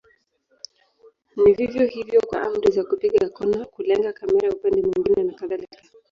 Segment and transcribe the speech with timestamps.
[1.39, 5.79] Ni vivyo hivyo kwa amri za kupiga kona, kulenga kamera upande mwingine na kadhalika.